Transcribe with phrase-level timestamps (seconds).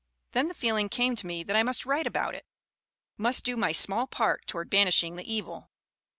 [0.31, 2.47] Then the feeling came to me that I must write about it
[3.19, 5.69] must do my small part toward banishing the evil."